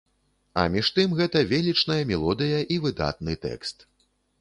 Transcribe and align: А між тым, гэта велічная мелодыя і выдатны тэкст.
А 0.61 0.63
між 0.75 0.89
тым, 0.95 1.13
гэта 1.19 1.43
велічная 1.53 2.01
мелодыя 2.15 2.65
і 2.75 2.83
выдатны 2.89 3.41
тэкст. 3.49 3.91